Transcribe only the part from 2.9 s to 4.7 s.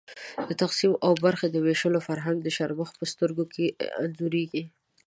په سترګو کې انځورېږي.